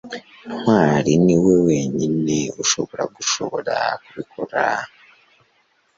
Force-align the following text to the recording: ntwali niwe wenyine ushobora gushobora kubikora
ntwali 0.59 1.13
niwe 1.25 1.53
wenyine 1.67 2.37
ushobora 2.61 3.03
gushobora 3.15 3.75
kubikora 4.03 4.63